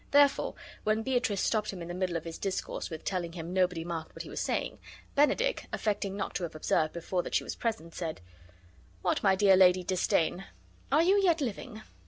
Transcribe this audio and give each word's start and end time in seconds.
Therefore, 0.09 0.55
when 0.83 1.03
Beatrice 1.03 1.41
stopped 1.43 1.71
him 1.71 1.79
in 1.79 1.87
the 1.87 1.93
middle 1.93 2.15
of 2.17 2.23
his 2.23 2.39
discourse 2.39 2.89
with 2.89 3.03
telling 3.05 3.33
him 3.33 3.53
nobody 3.53 3.83
marked 3.83 4.15
what 4.15 4.23
he 4.23 4.31
was 4.31 4.39
saying, 4.41 4.79
Benedick, 5.13 5.67
affecting 5.71 6.17
not 6.17 6.33
to 6.33 6.43
have 6.43 6.55
observed 6.55 6.91
before 6.91 7.21
that 7.21 7.35
she 7.35 7.43
was 7.43 7.53
present, 7.53 7.93
said: 7.93 8.19
"What, 9.03 9.21
my 9.21 9.35
dear 9.35 9.55
Lady 9.55 9.83
Disdain, 9.83 10.45
are 10.91 11.03
you 11.03 11.21
yet 11.21 11.39
living?" 11.39 11.83